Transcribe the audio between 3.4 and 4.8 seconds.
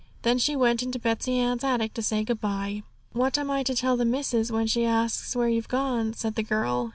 I to tell the missis, when